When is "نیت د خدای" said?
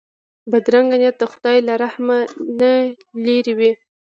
1.01-1.57